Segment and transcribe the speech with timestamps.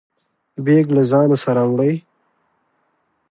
[0.65, 1.93] بیګ له ځانه سره وړئ؟